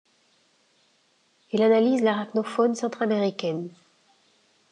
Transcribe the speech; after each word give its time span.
Il 1.51 1.61
analyse 1.61 2.01
l'arachnofaune 2.01 2.73
centraméricaine. 2.73 3.69